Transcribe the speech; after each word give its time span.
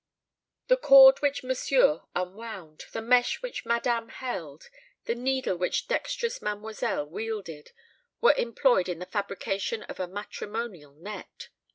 The 0.67 0.77
cord 0.77 1.19
which 1.19 1.43
monsieur 1.43 2.01
unwound, 2.15 2.85
the 2.91 3.03
mesh 3.03 3.43
which 3.43 3.67
madame 3.67 4.09
held, 4.09 4.67
the 5.05 5.13
needle 5.13 5.55
which 5.55 5.87
dexterous 5.87 6.41
mademoiselle 6.41 7.05
wielded, 7.05 7.71
were 8.19 8.33
employed 8.33 8.89
in 8.89 8.97
the 8.97 9.05
fabrication 9.05 9.83
of 9.83 9.99
a 9.99 10.07
matrimonial 10.07 10.93
net. 10.95 11.49